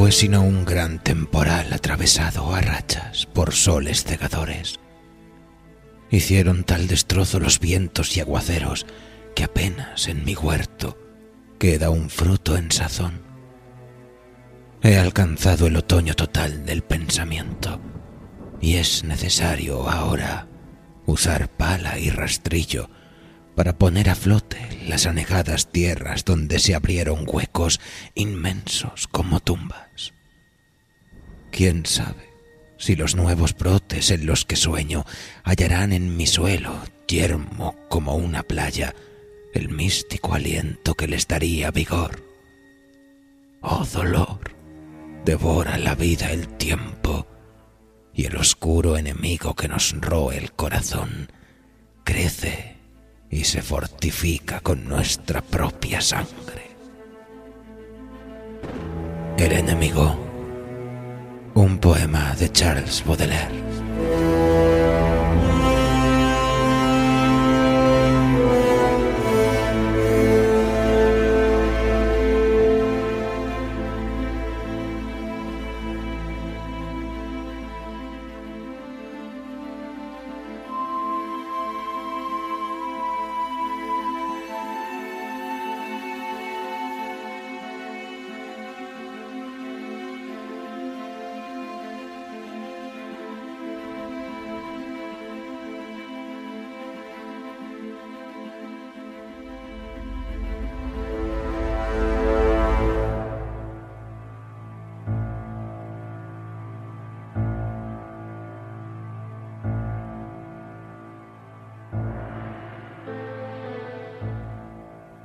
Fue 0.00 0.12
sino 0.12 0.40
un 0.40 0.64
gran 0.64 0.98
temporal 0.98 1.74
atravesado 1.74 2.54
a 2.54 2.62
rachas 2.62 3.26
por 3.26 3.52
soles 3.52 4.02
cegadores. 4.02 4.80
Hicieron 6.10 6.64
tal 6.64 6.88
destrozo 6.88 7.38
los 7.38 7.60
vientos 7.60 8.16
y 8.16 8.20
aguaceros 8.20 8.86
que 9.36 9.44
apenas 9.44 10.08
en 10.08 10.24
mi 10.24 10.34
huerto 10.34 10.96
queda 11.58 11.90
un 11.90 12.08
fruto 12.08 12.56
en 12.56 12.72
sazón. 12.72 13.20
He 14.80 14.96
alcanzado 14.96 15.66
el 15.66 15.76
otoño 15.76 16.14
total 16.14 16.64
del 16.64 16.80
pensamiento 16.80 17.78
y 18.58 18.76
es 18.76 19.04
necesario 19.04 19.86
ahora 19.90 20.48
usar 21.04 21.50
pala 21.50 21.98
y 21.98 22.08
rastrillo 22.08 22.88
para 23.60 23.76
poner 23.76 24.08
a 24.08 24.14
flote 24.14 24.56
las 24.88 25.04
anegadas 25.04 25.70
tierras 25.70 26.24
donde 26.24 26.58
se 26.58 26.74
abrieron 26.74 27.26
huecos 27.26 27.78
inmensos 28.14 29.06
como 29.06 29.40
tumbas. 29.40 30.14
¿Quién 31.52 31.84
sabe 31.84 32.30
si 32.78 32.96
los 32.96 33.16
nuevos 33.16 33.54
brotes 33.54 34.12
en 34.12 34.24
los 34.24 34.46
que 34.46 34.56
sueño 34.56 35.04
hallarán 35.44 35.92
en 35.92 36.16
mi 36.16 36.26
suelo, 36.26 36.74
yermo 37.06 37.76
como 37.90 38.14
una 38.14 38.44
playa, 38.44 38.94
el 39.52 39.68
místico 39.68 40.32
aliento 40.32 40.94
que 40.94 41.06
les 41.06 41.28
daría 41.28 41.70
vigor? 41.70 42.24
Oh 43.60 43.84
dolor, 43.84 44.56
devora 45.26 45.76
la 45.76 45.94
vida 45.94 46.32
el 46.32 46.48
tiempo 46.48 47.26
y 48.14 48.24
el 48.24 48.36
oscuro 48.38 48.96
enemigo 48.96 49.54
que 49.54 49.68
nos 49.68 49.94
roe 50.00 50.38
el 50.38 50.50
corazón 50.52 51.30
crece 52.04 52.79
y 53.30 53.44
se 53.44 53.62
fortifica 53.62 54.60
con 54.60 54.88
nuestra 54.88 55.40
propia 55.40 56.00
sangre. 56.00 56.70
El 59.38 59.52
enemigo. 59.52 60.18
Un 61.54 61.78
poema 61.78 62.34
de 62.34 62.50
Charles 62.50 63.04
Baudelaire. 63.06 63.89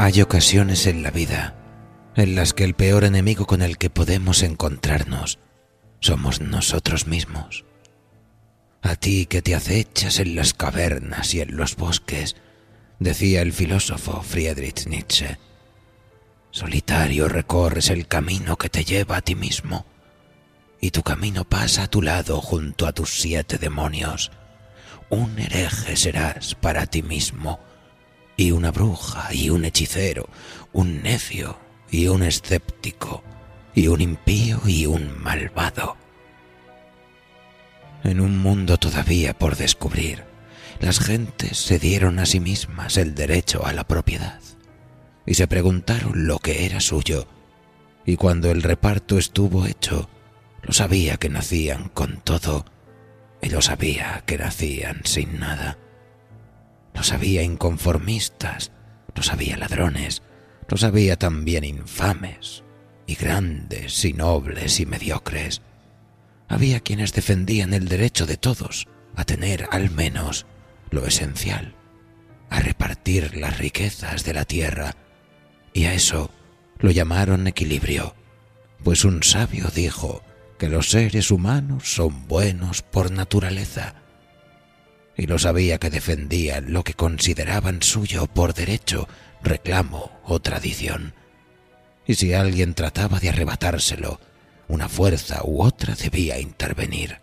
Hay 0.05 0.21
ocasiones 0.21 0.85
en 0.85 1.01
la 1.01 1.09
vida 1.09 1.55
en 2.16 2.35
las 2.35 2.53
que 2.53 2.63
el 2.63 2.75
peor 2.75 3.05
enemigo 3.05 3.47
con 3.47 3.63
el 3.63 3.79
que 3.79 3.89
podemos 3.89 4.43
encontrarnos 4.43 5.39
somos 5.99 6.41
nosotros 6.41 7.07
mismos. 7.07 7.66
A 8.83 8.97
ti 8.97 9.25
que 9.25 9.41
te 9.41 9.55
acechas 9.55 10.19
en 10.19 10.35
las 10.35 10.53
cavernas 10.53 11.33
y 11.33 11.41
en 11.41 11.57
los 11.57 11.75
bosques, 11.75 12.35
decía 12.99 13.41
el 13.41 13.51
filósofo 13.51 14.21
Friedrich 14.21 14.85
Nietzsche. 14.85 15.39
Solitario 16.51 17.27
recorres 17.27 17.89
el 17.89 18.05
camino 18.05 18.57
que 18.57 18.69
te 18.69 18.85
lleva 18.85 19.17
a 19.17 19.22
ti 19.22 19.33
mismo, 19.33 19.87
y 20.79 20.91
tu 20.91 21.01
camino 21.01 21.45
pasa 21.45 21.85
a 21.85 21.87
tu 21.87 22.03
lado 22.03 22.41
junto 22.41 22.85
a 22.85 22.91
tus 22.91 23.09
siete 23.09 23.57
demonios. 23.57 24.31
Un 25.09 25.39
hereje 25.39 25.95
serás 25.95 26.53
para 26.53 26.85
ti 26.85 27.01
mismo, 27.01 27.59
y 28.38 28.51
una 28.51 28.72
bruja 28.72 29.34
y 29.34 29.50
un 29.50 29.66
hechicero, 29.66 30.28
un 30.73 31.01
necio 31.01 31.57
y 31.90 32.07
un 32.07 32.23
escéptico, 32.23 33.23
y 33.73 33.88
un 33.88 34.01
impío 34.01 34.62
y 34.66 34.85
un 34.85 35.22
malvado. 35.22 35.97
En 38.03 38.19
un 38.19 38.38
mundo 38.38 38.78
todavía 38.78 39.38
por 39.38 39.56
descubrir, 39.56 40.23
las 40.79 41.00
gentes 41.00 41.57
se 41.57 41.79
dieron 41.79 42.19
a 42.19 42.25
sí 42.25 42.40
mismas 42.40 42.97
el 42.97 43.16
derecho 43.16 43.66
a 43.66 43.73
la 43.73 43.85
propiedad 43.85 44.40
y 45.25 45.34
se 45.34 45.47
preguntaron 45.47 46.28
lo 46.28 46.40
que 46.40 46.66
era 46.66 46.79
suyo, 46.79 47.28
y 48.06 48.16
cuando 48.16 48.52
el 48.52 48.62
reparto 48.62 49.17
estuvo 49.17 49.66
hecho, 49.66 50.07
lo 50.62 50.73
sabía 50.73 51.17
que 51.17 51.29
nacían 51.29 51.90
con 51.90 52.22
todo 52.22 52.66
y 53.41 53.50
lo 53.50 53.62
sabía 53.62 54.23
que 54.25 54.38
nacían 54.38 55.02
sin 55.03 55.40
nada. 55.40 55.78
Los 56.95 57.11
había 57.11 57.44
inconformistas, 57.44 58.72
los 59.13 59.31
había 59.31 59.57
ladrones, 59.57 60.23
los 60.67 60.83
había 60.83 61.17
también 61.17 61.63
infames, 61.63 62.63
y 63.06 63.16
grandes, 63.16 64.03
y 64.06 64.13
nobles, 64.13 64.79
y 64.79 64.85
mediocres. 64.85 65.61
Había 66.47 66.79
quienes 66.79 67.13
defendían 67.13 67.73
el 67.73 67.88
derecho 67.88 68.25
de 68.25 68.38
todos 68.38 68.88
a 69.16 69.25
tener 69.25 69.67
al 69.72 69.91
menos 69.91 70.45
lo 70.89 71.05
esencial, 71.05 71.75
a 72.50 72.59
repartir 72.59 73.38
las 73.38 73.57
riquezas 73.57 74.23
de 74.23 74.34
la 74.34 74.45
tierra, 74.45 74.95
y 75.73 75.85
a 75.85 75.94
eso 75.94 76.31
lo 76.79 76.91
llamaron 76.91 77.47
equilibrio, 77.47 78.16
pues 78.84 79.05
un 79.05 79.23
sabio 79.23 79.69
dijo 79.73 80.23
que 80.57 80.69
los 80.69 80.89
seres 80.89 81.31
humanos 81.31 81.94
son 81.94 82.28
buenos 82.28 82.81
por 82.81 83.11
naturaleza, 83.11 83.95
y 85.18 85.28
lo 85.28 85.40
sabía 85.40 85.78
que 85.78 85.90
defendían 85.90 86.74
lo 86.74 86.84
que 86.84 86.94
consideraban 86.94 87.81
suyo 87.81 88.28
por 88.28 88.53
derecho, 88.53 89.08
reclamo 89.42 90.12
o 90.24 90.40
tradición. 90.40 91.14
Y 92.06 92.16
si 92.16 92.34
alguien 92.34 92.74
trataba 92.74 93.20
de 93.20 93.30
arrebatárselo, 93.30 94.20
una 94.68 94.90
fuerza 94.90 95.42
u 95.44 95.64
otra 95.64 95.96
debía 95.96 96.40
intervenir. 96.40 97.20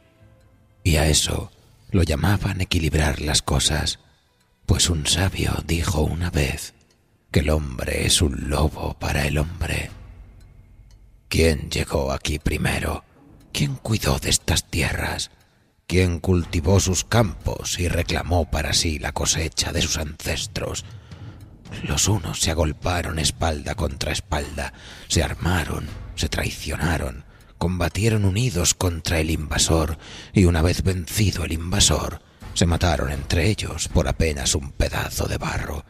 Y 0.85 0.97
a 0.97 1.09
eso 1.09 1.53
lo 1.91 2.03
llamaban 2.03 2.61
equilibrar 2.61 3.21
las 3.21 3.43
cosas, 3.43 3.99
pues 4.67 4.89
un 4.89 5.07
sabio 5.07 5.63
dijo 5.67 6.01
una 6.01 6.31
vez 6.31 6.75
que 7.31 7.41
el 7.41 7.51
hombre 7.51 8.07
es 8.07 8.23
un 8.23 8.49
lobo 8.49 8.95
para 8.99 9.27
el 9.27 9.39
hombre. 9.39 9.91
¿Quién 11.29 11.71
llegó 11.71 12.13
aquí 12.13 12.39
primero? 12.39 13.05
¿Quién 13.53 13.77
cuidó 13.77 14.19
de 14.19 14.31
estas 14.31 14.65
tierras? 14.65 15.31
Quien 15.93 16.21
cultivó 16.21 16.81
sus 16.81 17.05
campos 17.05 17.79
y 17.79 17.87
reclamó 17.87 18.51
para 18.51 18.73
sí 18.73 18.99
la 18.99 19.13
cosecha 19.13 19.73
de 19.73 19.83
sus 19.83 19.99
ancestros. 19.99 20.87
Los 21.83 22.09
unos 22.09 22.41
se 22.41 22.51
agolparon 22.51 23.19
espalda 23.19 23.75
contra 23.75 24.11
espalda, 24.11 24.73
se 25.09 25.23
armaron, 25.23 25.87
se 26.15 26.31
traicionaron, 26.31 27.27
combatieron 27.59 28.25
unidos 28.25 28.73
contra 28.73 29.21
el 29.21 29.31
invasor 29.31 29.99
y 30.33 30.47
una 30.47 30.63
vez 30.63 30.83
vencido 30.83 31.45
el 31.45 31.53
invasor, 31.53 32.23
se 32.55 32.65
mataron 32.65 33.13
entre 33.13 33.51
ellos 33.51 33.89
por 33.89 34.09
apenas 34.09 34.55
un 34.55 34.71
pedazo 34.71 35.27
de 35.27 35.37
barro. 35.37 35.85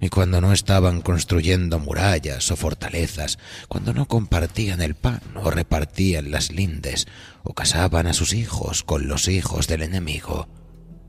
Y 0.00 0.10
cuando 0.10 0.40
no 0.40 0.52
estaban 0.52 1.00
construyendo 1.00 1.78
murallas 1.78 2.50
o 2.50 2.56
fortalezas, 2.56 3.38
cuando 3.68 3.94
no 3.94 4.06
compartían 4.06 4.82
el 4.82 4.94
pan 4.94 5.22
o 5.36 5.50
repartían 5.50 6.30
las 6.30 6.52
lindes, 6.52 7.06
o 7.42 7.54
casaban 7.54 8.06
a 8.06 8.12
sus 8.12 8.34
hijos 8.34 8.82
con 8.82 9.08
los 9.08 9.28
hijos 9.28 9.68
del 9.68 9.82
enemigo, 9.82 10.48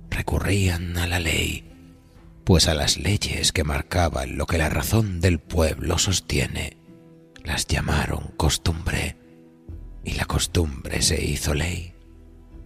recurrían 0.10 0.98
a 0.98 1.08
la 1.08 1.20
ley, 1.20 1.70
pues 2.44 2.68
a 2.68 2.74
las 2.74 2.98
leyes 2.98 3.52
que 3.52 3.66
marcaban 3.66 4.38
lo 4.38 4.46
que 4.46 4.58
la 4.58 4.70
razón 4.70 5.20
del 5.20 5.40
pueblo 5.40 5.98
sostiene, 5.98 6.78
las 7.44 7.68
llamaron 7.68 8.32
costumbre, 8.38 9.18
y 10.06 10.14
la 10.14 10.26
costumbre 10.26 11.02
se 11.02 11.24
hizo 11.24 11.54
ley, 11.54 11.94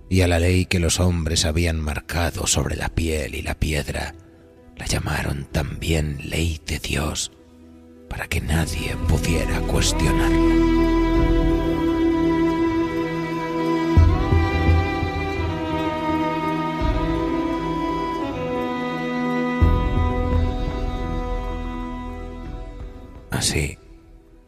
y 0.07 0.21
a 0.21 0.27
la 0.27 0.39
ley 0.39 0.65
que 0.65 0.79
los 0.79 1.00
hombres 1.00 1.45
habían 1.45 1.79
marcado 1.79 2.45
sobre 2.45 2.75
la 2.75 2.89
piel 2.89 3.33
y 3.33 3.41
la 3.41 3.56
piedra, 3.56 4.13
la 4.81 4.88
llamaron 4.88 5.45
también 5.51 6.18
ley 6.28 6.60
de 6.66 6.80
Dios, 6.80 7.31
para 8.10 8.28
que 8.28 8.42
nadie 8.42 8.98
pudiera 9.07 9.62
cuestionarla. 9.62 10.56
Así, 23.30 23.78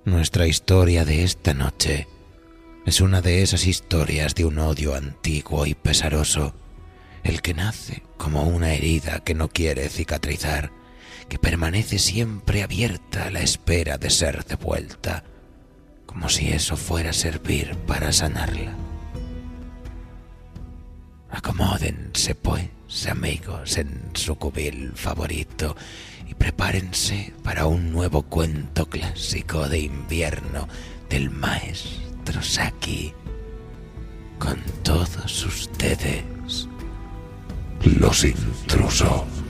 nuestra 0.04 0.48
historia 0.48 1.06
de 1.06 1.24
esta 1.24 1.54
noche 1.54 2.08
es 2.88 3.02
una 3.02 3.22
de 3.22 3.44
esas 3.44 3.68
historias 3.68 4.34
de 4.34 4.46
un 4.46 4.58
odio 4.58 4.96
antiguo 4.96 5.68
y 5.68 5.76
pesaroso, 5.76 6.56
el 7.24 7.42
que 7.42 7.54
nace 7.54 8.04
como 8.18 8.44
una 8.44 8.74
herida 8.74 9.20
que 9.20 9.34
no 9.34 9.50
quiere 9.50 9.90
cicatrizar, 9.90 10.72
que 11.30 11.40
permanece 11.40 12.00
siempre 12.00 12.64
abierta 12.64 13.26
a 13.26 13.32
la 13.32 13.42
espera 13.42 13.98
de 13.98 14.10
ser 14.10 14.46
devuelta, 14.46 15.24
como 16.06 16.30
si 16.30 16.50
eso 16.50 16.78
fuera 16.78 17.12
a 17.12 17.14
servir 17.14 17.76
para 17.88 18.12
sanarla. 18.12 18.76
Acomódense, 21.30 22.36
pues, 22.36 22.70
amigos, 23.10 23.78
en 23.78 24.12
su 24.14 24.36
cubil 24.36 24.92
favorito 24.94 25.76
y 26.28 26.36
prepárense 26.36 27.34
para 27.44 27.66
un 27.66 27.92
nuevo 27.92 28.22
cuento 28.22 28.88
clásico 28.88 29.68
de 29.68 29.80
invierno 29.80 30.68
del 31.10 31.32
maestro 31.32 32.42
Saki. 32.42 33.14
Con 34.38 34.62
todos 34.84 35.46
ustedes, 35.46 36.68
los 37.86 38.24
intrusos. 38.24 39.43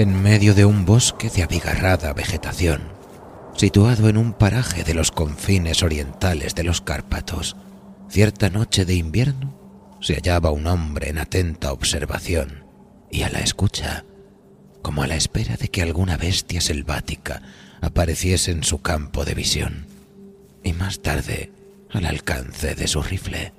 En 0.00 0.22
medio 0.22 0.54
de 0.54 0.64
un 0.64 0.86
bosque 0.86 1.28
de 1.28 1.42
abigarrada 1.42 2.14
vegetación, 2.14 2.80
situado 3.54 4.08
en 4.08 4.16
un 4.16 4.32
paraje 4.32 4.82
de 4.82 4.94
los 4.94 5.10
confines 5.10 5.82
orientales 5.82 6.54
de 6.54 6.64
los 6.64 6.80
Cárpatos. 6.80 7.54
Cierta 8.08 8.48
noche 8.48 8.86
de 8.86 8.94
invierno 8.94 9.54
se 10.00 10.14
hallaba 10.14 10.52
un 10.52 10.66
hombre 10.66 11.10
en 11.10 11.18
atenta 11.18 11.70
observación 11.70 12.64
y 13.10 13.22
a 13.22 13.28
la 13.28 13.40
escucha, 13.40 14.06
como 14.80 15.02
a 15.02 15.06
la 15.06 15.16
espera 15.16 15.56
de 15.56 15.68
que 15.68 15.82
alguna 15.82 16.16
bestia 16.16 16.62
selvática 16.62 17.42
apareciese 17.82 18.52
en 18.52 18.64
su 18.64 18.80
campo 18.80 19.26
de 19.26 19.34
visión, 19.34 19.86
y 20.64 20.72
más 20.72 21.02
tarde 21.02 21.52
al 21.90 22.06
alcance 22.06 22.74
de 22.74 22.88
su 22.88 23.02
rifle. 23.02 23.52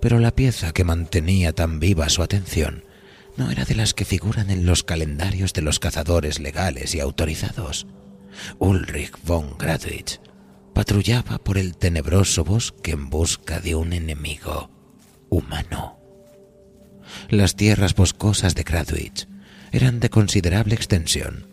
Pero 0.00 0.20
la 0.20 0.34
pieza 0.34 0.72
que 0.72 0.84
mantenía 0.84 1.52
tan 1.52 1.80
viva 1.80 2.08
su 2.08 2.22
atención 2.22 2.87
no 3.38 3.52
era 3.52 3.64
de 3.64 3.76
las 3.76 3.94
que 3.94 4.04
figuran 4.04 4.50
en 4.50 4.66
los 4.66 4.82
calendarios 4.82 5.52
de 5.52 5.62
los 5.62 5.78
cazadores 5.78 6.40
legales 6.40 6.94
y 6.96 7.00
autorizados. 7.00 7.86
Ulrich 8.58 9.12
von 9.24 9.56
Gradwitz 9.56 10.20
patrullaba 10.74 11.38
por 11.38 11.56
el 11.56 11.76
tenebroso 11.76 12.44
bosque 12.44 12.90
en 12.90 13.08
busca 13.08 13.60
de 13.60 13.76
un 13.76 13.92
enemigo 13.92 14.70
humano. 15.30 15.98
Las 17.30 17.54
tierras 17.54 17.94
boscosas 17.94 18.56
de 18.56 18.64
Gradwitz 18.64 19.28
eran 19.70 20.00
de 20.00 20.10
considerable 20.10 20.74
extensión 20.74 21.46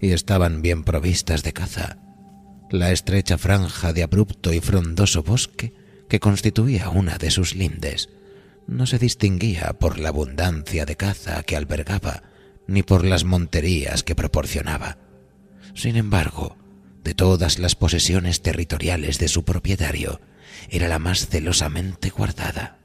y 0.00 0.12
estaban 0.12 0.62
bien 0.62 0.84
provistas 0.84 1.42
de 1.42 1.52
caza. 1.52 1.98
La 2.70 2.92
estrecha 2.92 3.36
franja 3.36 3.92
de 3.92 4.04
abrupto 4.04 4.52
y 4.52 4.60
frondoso 4.60 5.24
bosque 5.24 5.74
que 6.08 6.20
constituía 6.20 6.88
una 6.88 7.18
de 7.18 7.30
sus 7.32 7.56
lindes 7.56 8.08
no 8.66 8.86
se 8.86 8.98
distinguía 8.98 9.74
por 9.78 9.98
la 9.98 10.10
abundancia 10.10 10.84
de 10.86 10.96
caza 10.96 11.42
que 11.42 11.56
albergaba, 11.56 12.22
ni 12.66 12.82
por 12.82 13.04
las 13.04 13.24
monterías 13.24 14.02
que 14.02 14.14
proporcionaba. 14.14 14.98
Sin 15.74 15.96
embargo, 15.96 16.56
de 17.02 17.14
todas 17.14 17.58
las 17.58 17.74
posesiones 17.74 18.42
territoriales 18.42 19.18
de 19.18 19.28
su 19.28 19.44
propietario, 19.44 20.20
era 20.70 20.88
la 20.88 20.98
más 20.98 21.26
celosamente 21.26 22.10
guardada. 22.10 22.78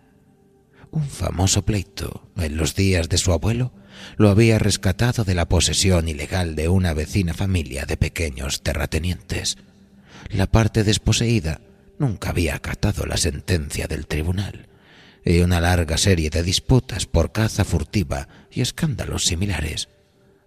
Un 0.90 1.08
famoso 1.08 1.64
pleito, 1.64 2.30
en 2.38 2.58
los 2.58 2.76
días 2.76 3.10
de 3.10 3.18
su 3.18 3.32
abuelo, 3.34 3.74
lo 4.16 4.30
había 4.30 4.58
rescatado 4.58 5.24
de 5.24 5.36
la 5.36 5.48
posesión 5.48 6.08
ilegal 6.08 6.56
de 6.56 6.70
una 6.70 6.94
vecina 6.94 7.34
familia 7.34 7.86
de 7.86 7.98
pequeños 7.98 8.64
terratenientes. 8.64 9.58
La 10.30 10.48
parte 10.48 10.84
desposeída 10.84 11.62
nunca 12.00 12.30
había 12.30 12.56
acatado 12.56 13.06
la 13.06 13.18
sentencia 13.18 13.88
del 13.88 14.08
tribunal 14.08 14.68
y 15.26 15.40
una 15.40 15.60
larga 15.62 15.98
serie 15.98 16.30
de 16.30 16.44
disputas 16.44 17.06
por 17.06 17.32
caza 17.32 17.66
furtiva 17.66 18.28
y 18.52 18.62
escándalos 18.62 19.26
similares 19.26 19.90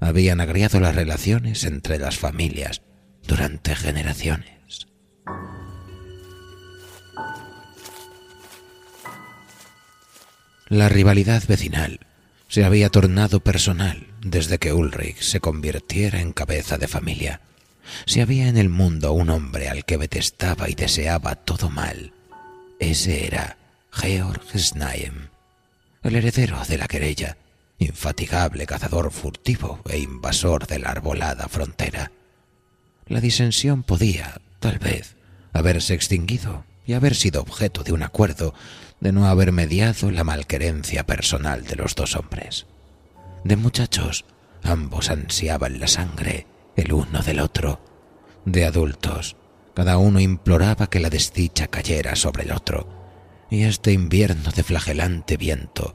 habían 0.00 0.40
agriado 0.40 0.80
las 0.80 0.94
relaciones 0.94 1.64
entre 1.64 1.98
las 1.98 2.16
familias 2.16 2.82
durante 3.26 3.76
generaciones. 3.76 4.88
La 10.68 10.88
rivalidad 10.88 11.42
vecinal 11.46 12.00
se 12.48 12.64
había 12.64 12.88
tornado 12.90 13.40
personal 13.40 14.06
desde 14.22 14.58
que 14.58 14.72
Ulrich 14.72 15.20
se 15.20 15.40
convirtiera 15.40 16.20
en 16.20 16.32
cabeza 16.32 16.78
de 16.78 16.88
familia. 16.88 17.40
Si 18.06 18.20
había 18.20 18.48
en 18.48 18.56
el 18.56 18.68
mundo 18.68 19.12
un 19.12 19.30
hombre 19.30 19.68
al 19.68 19.84
que 19.84 19.98
detestaba 19.98 20.70
y 20.70 20.74
deseaba 20.74 21.34
todo 21.34 21.70
mal, 21.70 22.12
ese 22.78 23.26
era 23.26 23.56
Georg 23.92 24.42
Snaim, 24.56 25.28
el 26.02 26.16
heredero 26.16 26.64
de 26.66 26.78
la 26.78 26.86
querella, 26.86 27.36
infatigable 27.78 28.64
cazador 28.66 29.10
furtivo 29.10 29.80
e 29.88 29.98
invasor 29.98 30.66
de 30.66 30.78
la 30.78 30.90
arbolada 30.90 31.48
frontera. 31.48 32.12
La 33.06 33.20
disensión 33.20 33.82
podía, 33.82 34.40
tal 34.60 34.78
vez, 34.78 35.16
haberse 35.52 35.94
extinguido 35.94 36.64
y 36.86 36.92
haber 36.92 37.16
sido 37.16 37.42
objeto 37.42 37.82
de 37.82 37.92
un 37.92 38.02
acuerdo 38.02 38.54
de 39.00 39.12
no 39.12 39.26
haber 39.26 39.50
mediado 39.50 40.10
la 40.10 40.24
malquerencia 40.24 41.04
personal 41.04 41.64
de 41.64 41.76
los 41.76 41.94
dos 41.96 42.14
hombres. 42.14 42.66
De 43.44 43.56
muchachos, 43.56 44.24
ambos 44.62 45.10
ansiaban 45.10 45.80
la 45.80 45.88
sangre 45.88 46.46
el 46.76 46.92
uno 46.92 47.22
del 47.22 47.40
otro. 47.40 47.80
De 48.44 48.64
adultos, 48.64 49.36
cada 49.74 49.98
uno 49.98 50.20
imploraba 50.20 50.88
que 50.88 51.00
la 51.00 51.10
desdicha 51.10 51.66
cayera 51.66 52.14
sobre 52.14 52.44
el 52.44 52.52
otro 52.52 52.99
y 53.50 53.64
este 53.64 53.92
invierno 53.92 54.52
de 54.52 54.62
flagelante 54.62 55.36
viento, 55.36 55.94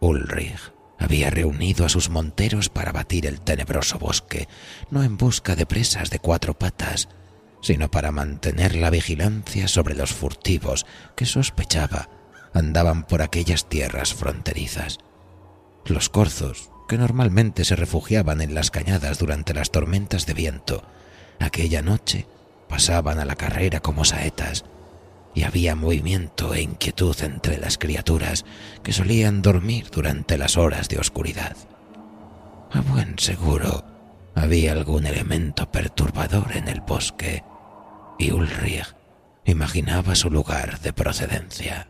Ulrich 0.00 0.72
había 0.98 1.28
reunido 1.28 1.84
a 1.84 1.88
sus 1.88 2.08
monteros 2.08 2.70
para 2.70 2.92
batir 2.92 3.26
el 3.26 3.40
tenebroso 3.40 3.98
bosque, 3.98 4.48
no 4.90 5.02
en 5.02 5.18
busca 5.18 5.54
de 5.54 5.66
presas 5.66 6.10
de 6.10 6.18
cuatro 6.18 6.58
patas, 6.58 7.08
sino 7.60 7.90
para 7.90 8.10
mantener 8.10 8.74
la 8.74 8.90
vigilancia 8.90 9.68
sobre 9.68 9.94
los 9.94 10.12
furtivos 10.12 10.86
que 11.14 11.26
sospechaba 11.26 12.08
andaban 12.54 13.04
por 13.04 13.20
aquellas 13.20 13.68
tierras 13.68 14.14
fronterizas. 14.14 14.98
Los 15.84 16.08
corzos, 16.08 16.70
que 16.88 16.96
normalmente 16.96 17.64
se 17.64 17.76
refugiaban 17.76 18.40
en 18.40 18.54
las 18.54 18.70
cañadas 18.70 19.18
durante 19.18 19.52
las 19.52 19.70
tormentas 19.70 20.24
de 20.26 20.34
viento, 20.34 20.84
aquella 21.40 21.82
noche 21.82 22.26
pasaban 22.68 23.18
a 23.18 23.24
la 23.24 23.36
carrera 23.36 23.80
como 23.80 24.04
saetas 24.04 24.64
y 25.34 25.42
había 25.42 25.74
movimiento 25.74 26.54
e 26.54 26.62
inquietud 26.62 27.16
entre 27.22 27.58
las 27.58 27.76
criaturas 27.76 28.44
que 28.82 28.92
solían 28.92 29.42
dormir 29.42 29.88
durante 29.90 30.38
las 30.38 30.56
horas 30.56 30.88
de 30.88 30.98
oscuridad. 30.98 31.56
A 32.70 32.80
buen 32.80 33.18
seguro 33.18 33.84
había 34.34 34.72
algún 34.72 35.06
elemento 35.06 35.70
perturbador 35.70 36.56
en 36.56 36.68
el 36.68 36.80
bosque 36.80 37.42
y 38.18 38.30
Ulrich 38.30 38.94
imaginaba 39.44 40.14
su 40.14 40.30
lugar 40.30 40.80
de 40.80 40.92
procedencia. 40.92 41.88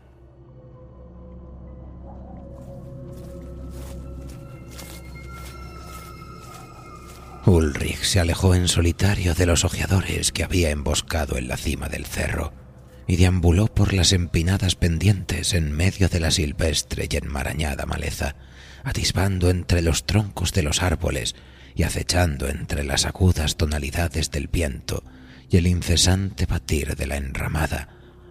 Ulrich 7.45 8.01
se 8.01 8.19
alejó 8.19 8.55
en 8.55 8.67
solitario 8.67 9.35
de 9.35 9.45
los 9.45 9.65
ojeadores 9.65 10.31
que 10.31 10.43
había 10.43 10.71
emboscado 10.71 11.37
en 11.37 11.47
la 11.47 11.57
cima 11.57 11.87
del 11.89 12.07
cerro 12.07 12.64
y 13.07 13.17
deambuló 13.17 13.67
por 13.67 13.93
las 13.93 14.13
empinadas 14.13 14.75
pendientes 14.75 15.53
en 15.53 15.71
medio 15.71 16.09
de 16.09 16.19
la 16.19 16.31
silvestre 16.31 17.07
y 17.09 17.15
enmarañada 17.15 17.85
maleza, 17.85 18.35
atisbando 18.83 19.49
entre 19.49 19.81
los 19.81 20.05
troncos 20.05 20.51
de 20.53 20.63
los 20.63 20.81
árboles 20.81 21.35
y 21.75 21.83
acechando 21.83 22.47
entre 22.47 22.83
las 22.83 23.05
agudas 23.05 23.57
tonalidades 23.57 24.31
del 24.31 24.47
viento 24.47 25.03
y 25.49 25.57
el 25.57 25.67
incesante 25.67 26.45
batir 26.45 26.95
de 26.95 27.07
la 27.07 27.17
enramada 27.17 27.89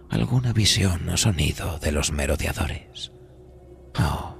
alguna 0.09 0.53
visión 0.53 1.07
o 1.09 1.17
sonido 1.17 1.79
de 1.79 1.91
los 1.91 2.11
merodeadores. 2.11 3.11
Oh, 3.97 4.35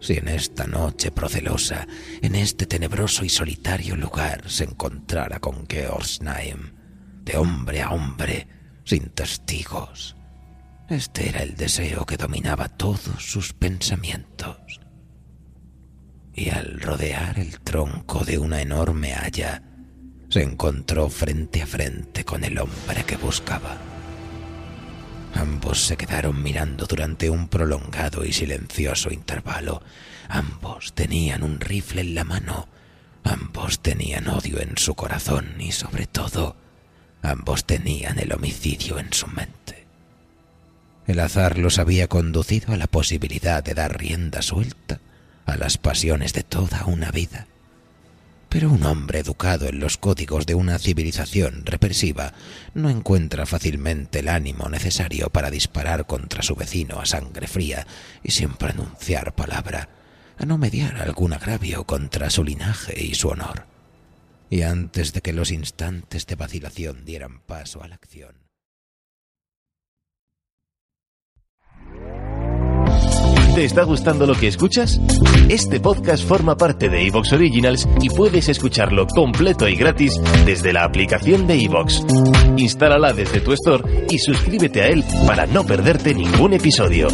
si 0.00 0.14
en 0.14 0.28
esta 0.28 0.66
noche 0.66 1.10
procelosa, 1.10 1.86
en 2.20 2.34
este 2.34 2.66
tenebroso 2.66 3.24
y 3.24 3.28
solitario 3.28 3.96
lugar 3.96 4.50
se 4.50 4.64
encontrara 4.64 5.40
con 5.40 5.66
Georg 5.66 6.04
Snaim, 6.04 6.74
de 7.22 7.36
hombre 7.36 7.82
a 7.82 7.90
hombre, 7.90 8.46
sin 8.84 9.08
testigos. 9.10 10.16
Este 10.88 11.28
era 11.30 11.42
el 11.42 11.56
deseo 11.56 12.04
que 12.04 12.16
dominaba 12.16 12.68
todos 12.68 13.24
sus 13.24 13.52
pensamientos. 13.52 14.80
Y 16.34 16.50
al 16.50 16.80
rodear 16.80 17.38
el 17.38 17.60
tronco 17.60 18.24
de 18.24 18.38
una 18.38 18.60
enorme 18.60 19.14
haya, 19.14 19.62
se 20.28 20.42
encontró 20.42 21.08
frente 21.08 21.62
a 21.62 21.66
frente 21.66 22.24
con 22.24 22.44
el 22.44 22.58
hombre 22.58 23.04
que 23.06 23.16
buscaba. 23.16 23.78
Ambos 25.34 25.84
se 25.84 25.96
quedaron 25.96 26.42
mirando 26.42 26.86
durante 26.86 27.30
un 27.30 27.48
prolongado 27.48 28.24
y 28.24 28.32
silencioso 28.32 29.10
intervalo. 29.10 29.82
Ambos 30.28 30.94
tenían 30.94 31.42
un 31.42 31.60
rifle 31.60 32.02
en 32.02 32.14
la 32.14 32.24
mano. 32.24 32.68
Ambos 33.24 33.80
tenían 33.80 34.28
odio 34.28 34.60
en 34.60 34.76
su 34.76 34.94
corazón 34.94 35.54
y 35.60 35.72
sobre 35.72 36.06
todo 36.06 36.56
Ambos 37.24 37.64
tenían 37.64 38.18
el 38.18 38.34
homicidio 38.34 38.98
en 38.98 39.10
su 39.14 39.26
mente. 39.28 39.86
El 41.06 41.18
azar 41.20 41.56
los 41.56 41.78
había 41.78 42.06
conducido 42.06 42.74
a 42.74 42.76
la 42.76 42.86
posibilidad 42.86 43.64
de 43.64 43.72
dar 43.72 43.98
rienda 43.98 44.42
suelta 44.42 45.00
a 45.46 45.56
las 45.56 45.78
pasiones 45.78 46.34
de 46.34 46.42
toda 46.42 46.84
una 46.84 47.10
vida. 47.10 47.46
Pero 48.50 48.70
un 48.70 48.84
hombre 48.84 49.20
educado 49.20 49.68
en 49.68 49.80
los 49.80 49.96
códigos 49.96 50.44
de 50.44 50.54
una 50.54 50.78
civilización 50.78 51.64
represiva 51.64 52.34
no 52.74 52.90
encuentra 52.90 53.46
fácilmente 53.46 54.18
el 54.18 54.28
ánimo 54.28 54.68
necesario 54.68 55.30
para 55.30 55.50
disparar 55.50 56.06
contra 56.06 56.42
su 56.42 56.54
vecino 56.54 57.00
a 57.00 57.06
sangre 57.06 57.46
fría 57.46 57.86
y 58.22 58.32
sin 58.32 58.50
pronunciar 58.50 59.34
palabra, 59.34 59.88
a 60.36 60.44
no 60.44 60.58
mediar 60.58 61.00
algún 61.00 61.32
agravio 61.32 61.84
contra 61.84 62.28
su 62.28 62.44
linaje 62.44 63.02
y 63.02 63.14
su 63.14 63.28
honor 63.28 63.73
y 64.54 64.62
antes 64.62 65.12
de 65.12 65.20
que 65.20 65.32
los 65.32 65.50
instantes 65.50 66.26
de 66.26 66.36
vacilación 66.36 67.04
dieran 67.04 67.40
paso 67.40 67.82
a 67.82 67.88
la 67.88 67.96
acción. 67.96 68.36
¿Te 73.56 73.64
está 73.64 73.82
gustando 73.82 74.28
lo 74.28 74.36
que 74.36 74.46
escuchas? 74.46 75.00
Este 75.48 75.80
podcast 75.80 76.22
forma 76.22 76.56
parte 76.56 76.88
de 76.88 77.04
Evox 77.04 77.32
Originals 77.32 77.88
y 78.00 78.10
puedes 78.10 78.48
escucharlo 78.48 79.08
completo 79.08 79.68
y 79.68 79.74
gratis 79.74 80.12
desde 80.46 80.72
la 80.72 80.84
aplicación 80.84 81.48
de 81.48 81.60
Evox. 81.60 82.04
Instálala 82.56 83.12
desde 83.12 83.40
tu 83.40 83.54
store 83.54 84.06
y 84.08 84.20
suscríbete 84.20 84.82
a 84.82 84.86
él 84.86 85.04
para 85.26 85.46
no 85.46 85.66
perderte 85.66 86.14
ningún 86.14 86.52
episodio. 86.52 87.08